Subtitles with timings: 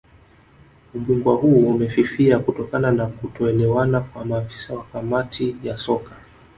[0.93, 6.11] Ubingwa huu umefifia kutokana na kutoelewana kwa maafisa wa Kamati ya Soka